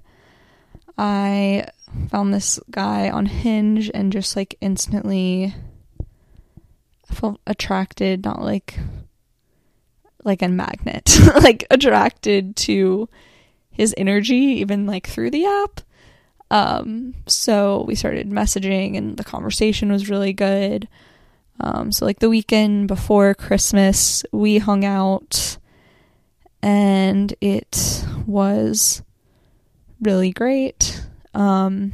[0.96, 1.66] I
[2.08, 5.54] found this guy on Hinge and just like instantly
[7.04, 8.78] felt attracted, not like
[10.24, 13.08] like a magnet, like attracted to
[13.70, 15.80] his energy even like through the app.
[16.50, 20.88] Um, so we started messaging and the conversation was really good.
[21.60, 25.58] Um, so like the weekend before Christmas, we hung out
[26.62, 29.02] and it was
[30.00, 31.02] really great.
[31.34, 31.92] Um,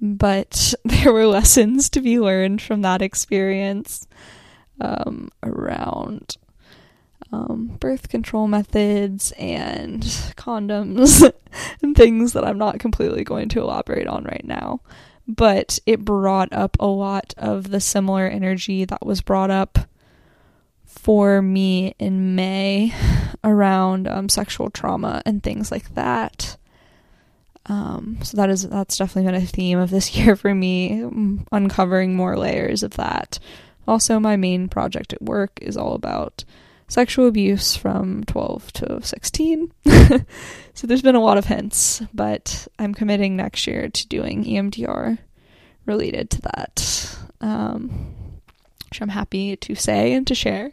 [0.00, 4.06] but there were lessons to be learned from that experience
[4.80, 6.36] um, around
[7.32, 10.02] um, birth control methods and
[10.36, 11.30] condoms
[11.82, 14.80] and things that I'm not completely going to elaborate on right now.
[15.28, 19.78] But it brought up a lot of the similar energy that was brought up
[20.84, 22.94] for me in May
[23.42, 26.56] around um, sexual trauma and things like that.
[27.66, 31.04] Um, so that is that's definitely been a theme of this year for me,
[31.52, 33.38] uncovering more layers of that.
[33.88, 36.44] Also, my main project at work is all about
[36.88, 39.72] sexual abuse from 12 to 16.
[40.74, 45.18] so there's been a lot of hints, but I'm committing next year to doing EMDR
[45.84, 48.14] related to that, um,
[48.88, 50.72] which I'm happy to say and to share.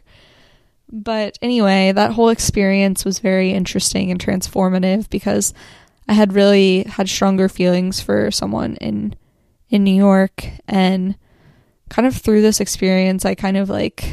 [0.90, 5.54] But anyway, that whole experience was very interesting and transformative because
[6.08, 9.14] I had really had stronger feelings for someone in
[9.68, 11.16] in New York and
[11.88, 14.04] kind of through this experience I kind of like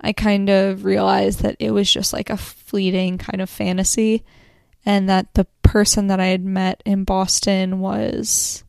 [0.00, 4.24] I kind of realized that it was just like a fleeting kind of fantasy
[4.84, 8.62] and that the person that I had met in Boston was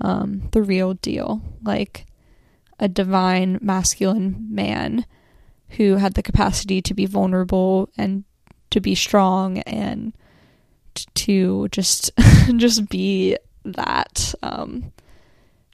[0.00, 1.42] um, the real deal.
[1.62, 2.06] Like
[2.78, 5.04] a divine masculine man
[5.70, 8.24] who had the capacity to be vulnerable and
[8.70, 10.12] to be strong and
[10.94, 12.10] to just
[12.56, 14.92] just be that um,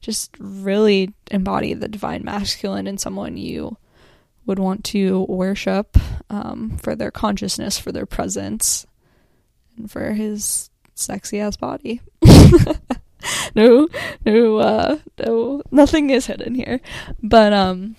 [0.00, 3.76] just really embody the divine masculine in someone you
[4.46, 5.96] would want to worship
[6.30, 8.86] um, for their consciousness, for their presence,
[9.76, 12.00] and for his sexy ass body.
[13.54, 13.88] no,
[14.24, 16.80] no, uh, no, nothing is hidden here.
[17.22, 17.96] But um,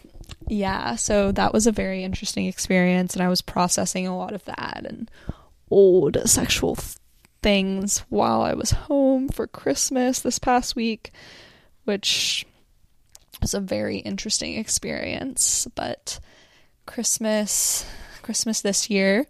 [0.47, 4.45] yeah, so that was a very interesting experience, and I was processing a lot of
[4.45, 5.11] that and
[5.69, 6.77] old sexual
[7.47, 11.13] things while I was home for Christmas this past week,
[11.85, 12.45] which
[13.39, 16.19] was a very interesting experience, but
[16.85, 17.85] Christmas
[18.21, 19.27] Christmas this year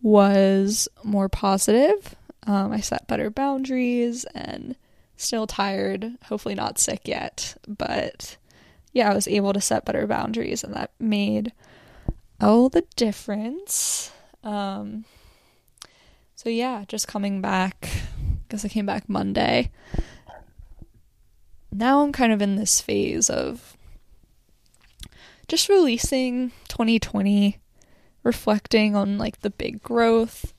[0.00, 2.16] was more positive.
[2.46, 4.74] Um, I set better boundaries and
[5.18, 8.38] still tired, hopefully not sick yet, but
[8.94, 11.52] yeah, I was able to set better boundaries and that made
[12.40, 14.10] all the difference.
[14.42, 15.04] Um,
[16.42, 17.88] so yeah, just coming back.
[18.48, 19.70] Guess I came back Monday.
[21.70, 23.76] Now I'm kind of in this phase of
[25.46, 27.60] just releasing 2020,
[28.24, 30.52] reflecting on like the big growth,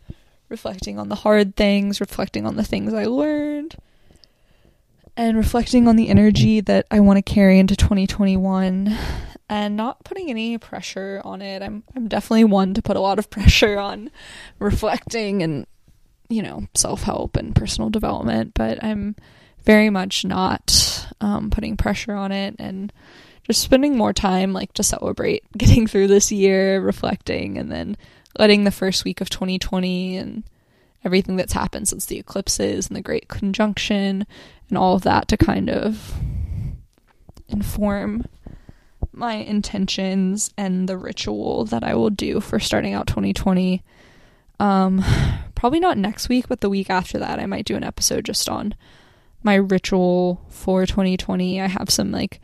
[0.48, 3.76] reflecting on the hard things, reflecting on the things I learned,
[5.18, 8.98] and reflecting on the energy that I want to carry into 2021
[9.50, 11.62] and not putting any pressure on it.
[11.62, 14.12] I'm I'm definitely one to put a lot of pressure on
[14.60, 15.68] reflecting and
[16.30, 19.16] you know, self-help and personal development, but I'm
[19.64, 22.92] very much not um, putting pressure on it and
[23.44, 27.98] just spending more time like to celebrate getting through this year, reflecting and then
[28.38, 30.44] letting the first week of 2020 and
[31.06, 34.26] everything that's happened since the eclipses and the great conjunction
[34.70, 36.16] and all of that to kind of
[37.50, 38.26] inform
[39.12, 43.84] my intentions and the ritual that I will do for starting out 2020.
[44.60, 45.04] Um,
[45.56, 48.50] probably not next week, but the week after that, I might do an episode just
[48.50, 48.76] on
[49.44, 51.62] my ritual for 2020.
[51.62, 52.40] I have some like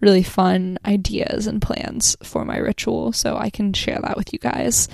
[0.00, 4.38] really fun ideas and plans for my ritual, so I can share that with you
[4.38, 4.88] guys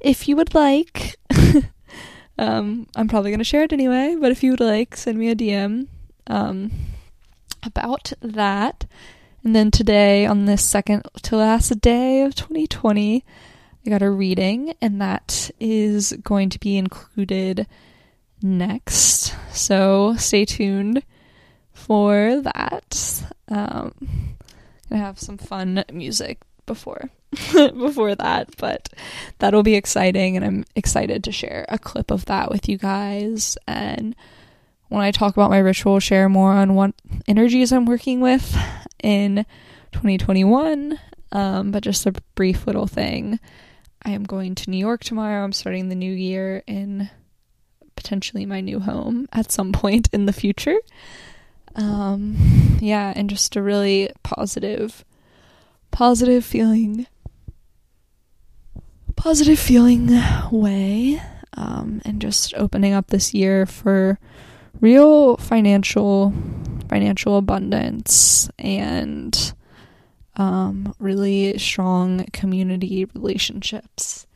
[0.00, 1.16] if you would like.
[2.38, 5.30] um, I'm probably going to share it anyway, but if you would like, send me
[5.30, 5.88] a DM
[6.26, 6.70] um,
[7.62, 8.86] about that.
[9.44, 13.24] And then today, on this second to last day of 2020,
[13.86, 17.66] I got a reading, and that is going to be included
[18.42, 19.34] next.
[19.52, 21.02] So stay tuned
[21.72, 23.24] for that.
[23.48, 23.92] Um,
[24.90, 27.10] gonna have some fun music before
[27.52, 28.88] before that, but
[29.38, 33.56] that'll be exciting, and I'm excited to share a clip of that with you guys
[33.66, 34.16] and
[34.88, 36.94] when I talk about my ritual, share more on what
[37.26, 38.56] energies I'm working with
[39.02, 39.44] in
[39.92, 40.98] 2021.
[41.32, 43.40] Um, but just a brief little thing.
[44.06, 45.42] I am going to New York tomorrow.
[45.42, 47.10] I'm starting the new year in
[47.96, 50.76] potentially my new home at some point in the future.
[51.74, 55.04] Um, yeah, and just a really positive,
[55.90, 57.08] positive feeling,
[59.16, 60.08] positive feeling
[60.52, 61.20] way.
[61.54, 64.20] Um, and just opening up this year for
[64.80, 66.32] real financial
[66.88, 69.54] financial abundance and
[70.36, 74.26] um, really strong community relationships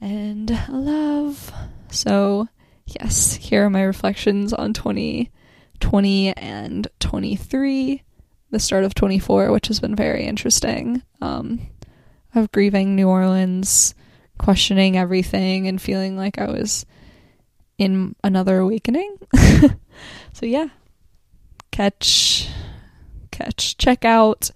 [0.00, 1.52] and love.
[1.90, 2.48] So,
[2.86, 8.02] yes, here are my reflections on 2020 and 23,
[8.50, 11.02] the start of 24, which has been very interesting.
[11.20, 11.60] Um,
[12.34, 13.94] of grieving New Orleans,
[14.38, 16.86] questioning everything, and feeling like I was
[17.78, 19.16] in another awakening.
[20.32, 20.68] so yeah,
[21.70, 22.48] catch
[23.30, 24.50] catch check out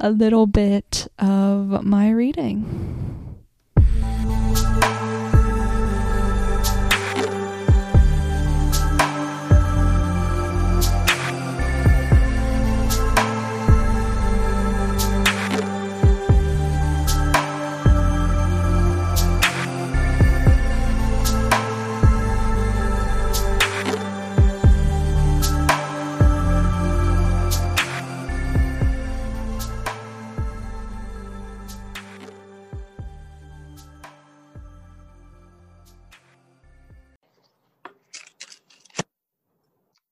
[0.00, 3.07] a little bit of my reading.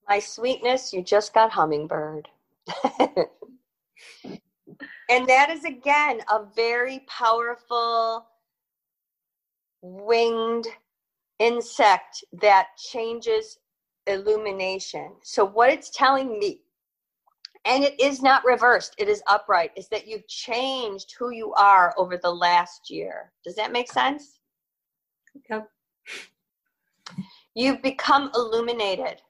[0.09, 2.28] My sweetness, you just got hummingbird.
[3.00, 3.26] and
[5.28, 8.26] that is again a very powerful
[9.82, 10.68] winged
[11.38, 13.59] insect that changes
[14.07, 15.12] illumination.
[15.22, 16.61] So, what it's telling me,
[17.64, 21.94] and it is not reversed, it is upright, is that you've changed who you are
[21.96, 23.32] over the last year.
[23.44, 24.38] Does that make sense?
[25.50, 25.68] Yep.
[27.54, 29.20] You've become illuminated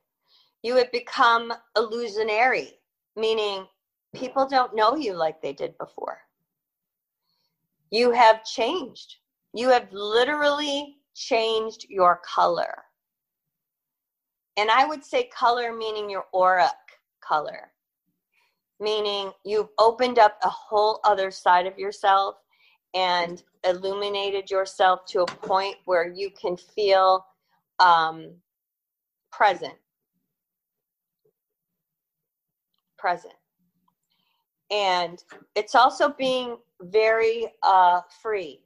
[0.63, 2.73] you have become illusionary,
[3.17, 3.67] meaning
[4.15, 6.19] people don't know you like they did before.
[7.91, 9.17] You have changed.
[9.53, 12.85] You have literally changed your color.
[14.57, 16.71] And I would say color meaning your auric
[17.21, 17.73] color,
[18.81, 22.37] meaning you've opened up a whole other side of yourself
[22.95, 27.27] and illuminated yourself to a point where you can feel
[27.79, 28.31] um,
[29.31, 29.75] present
[33.07, 33.35] present.
[34.73, 35.23] And
[35.55, 38.63] it's also being very uh, free,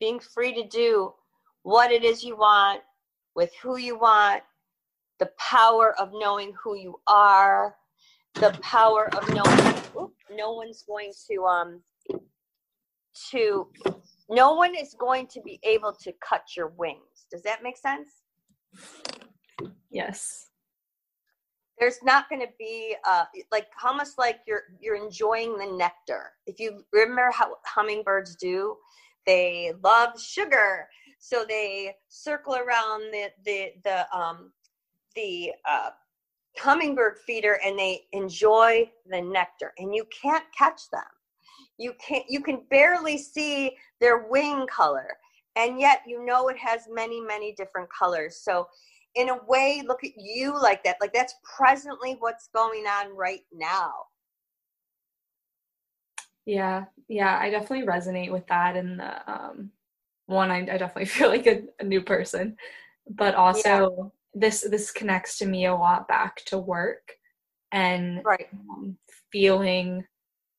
[0.00, 1.14] being free to do
[1.62, 2.80] what it is you want,
[3.36, 4.42] with who you want,
[5.20, 7.76] the power of knowing who you are,
[8.34, 11.80] the power of knowing oop, no one's going to um
[13.30, 13.68] to
[14.28, 17.26] no one is going to be able to cut your wings.
[17.30, 18.08] Does that make sense?
[19.88, 20.48] Yes.
[21.78, 26.32] There's not going to be uh, like almost like you're you're enjoying the nectar.
[26.46, 28.76] If you remember how hummingbirds do,
[29.26, 34.52] they love sugar, so they circle around the the the um
[35.14, 35.90] the uh,
[36.58, 41.02] hummingbird feeder and they enjoy the nectar, and you can't catch them.
[41.78, 45.08] You can't you can barely see their wing color.
[45.56, 48.40] And yet you know it has many many different colors.
[48.42, 48.68] So
[49.16, 53.44] in a way look at you like that like that's presently what's going on right
[53.52, 53.92] now
[56.44, 59.70] yeah yeah i definitely resonate with that and the um
[60.26, 62.56] one i, I definitely feel like a, a new person
[63.10, 64.40] but also yeah.
[64.40, 67.12] this this connects to me a lot back to work
[67.72, 68.48] and right.
[68.70, 68.96] um,
[69.32, 70.04] feeling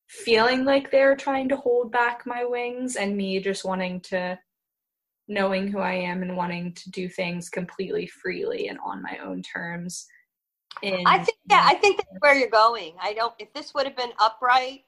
[0.08, 4.38] feeling like they're trying to hold back my wings and me just wanting to
[5.28, 9.42] knowing who I am and wanting to do things completely freely and on my own
[9.42, 10.06] terms.
[10.82, 12.94] I think yeah, I think that's where you're going.
[13.00, 14.84] I don't if this would have been upright,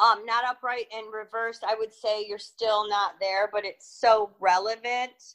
[0.00, 4.30] um, not upright and reversed, I would say you're still not there, but it's so
[4.38, 5.34] relevant.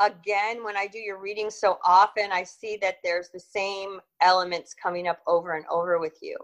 [0.00, 4.74] Again, when I do your reading so often, I see that there's the same elements
[4.74, 6.36] coming up over and over with you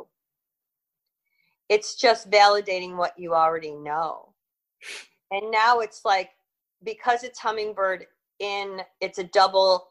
[1.68, 4.32] it's just validating what you already know.
[5.30, 6.30] And now it's like
[6.86, 8.06] because it's hummingbird
[8.38, 9.88] in it's a double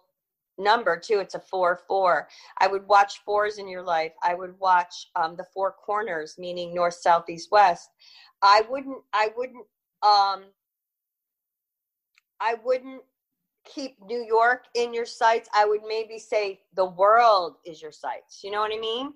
[0.57, 2.27] number too it's a four four.
[2.59, 4.13] I would watch fours in your life.
[4.23, 7.89] I would watch um, the four corners meaning north south east west.
[8.41, 9.65] I wouldn't i wouldn't
[10.01, 10.45] um
[12.39, 13.01] i wouldn't
[13.65, 15.49] keep new york in your sights.
[15.53, 18.41] I would maybe say the world is your sights.
[18.43, 19.13] You know what i mean?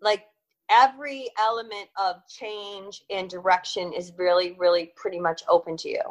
[0.00, 0.24] Like
[0.72, 6.02] every element of change and direction is really, really pretty much open to you.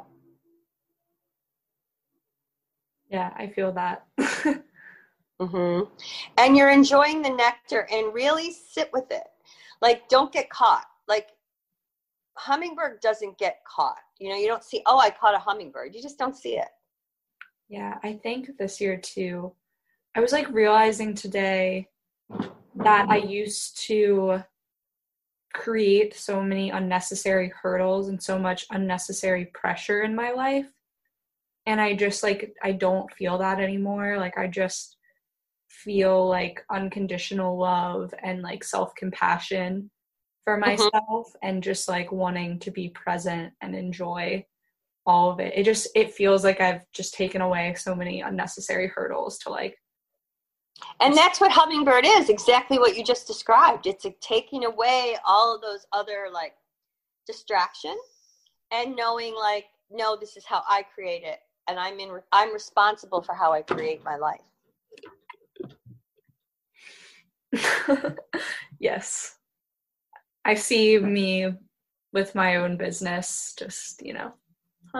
[3.09, 4.05] Yeah, I feel that.
[5.41, 5.81] mm-hmm.
[6.37, 9.27] And you're enjoying the nectar and really sit with it.
[9.81, 10.85] Like, don't get caught.
[11.07, 11.29] Like,
[12.35, 13.97] hummingbird doesn't get caught.
[14.19, 15.93] You know, you don't see, oh, I caught a hummingbird.
[15.93, 16.69] You just don't see it.
[17.67, 19.53] Yeah, I think this year too,
[20.15, 21.87] I was like realizing today
[22.75, 24.43] that I used to
[25.53, 30.67] create so many unnecessary hurdles and so much unnecessary pressure in my life.
[31.65, 34.17] And I just like, I don't feel that anymore.
[34.17, 34.97] Like, I just
[35.69, 39.89] feel like unconditional love and like self compassion
[40.43, 40.71] for mm-hmm.
[40.71, 41.47] myself mm-hmm.
[41.47, 44.45] and just like wanting to be present and enjoy
[45.05, 45.53] all of it.
[45.55, 49.77] It just, it feels like I've just taken away so many unnecessary hurdles to like
[50.99, 53.87] and that's what hummingbird is exactly what you just described.
[53.87, 56.53] It's taking away all of those other like
[57.27, 57.95] distraction
[58.71, 63.21] and knowing like no this is how i create it and i'm in i'm responsible
[63.21, 64.41] for how i create my life.
[68.79, 69.35] Yes.
[70.43, 71.53] I see me
[72.13, 74.33] with my own business just you know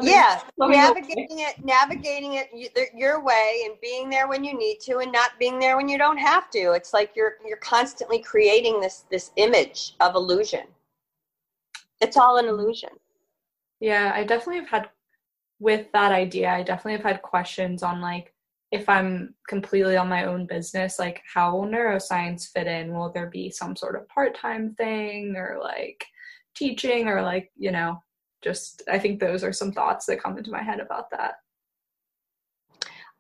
[0.02, 2.50] yeah navigating it navigating it
[2.96, 5.98] your way and being there when you need to and not being there when you
[5.98, 6.72] don't have to.
[6.72, 10.68] It's like you're you're constantly creating this this image of illusion.
[12.00, 12.90] It's all an illusion.
[13.80, 14.90] Yeah i definitely have had
[15.60, 18.34] with that idea i definitely have had questions on like
[18.72, 22.94] if i'm completely on my own business like how will neuroscience fit in?
[22.94, 26.06] Will there be some sort of part-time thing or like
[26.56, 28.02] teaching or like you know
[28.42, 31.36] just I think those are some thoughts that come into my head about that.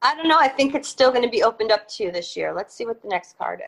[0.03, 0.39] I don't know.
[0.39, 2.53] I think it's still going to be opened up to you this year.
[2.53, 3.59] Let's see what the next card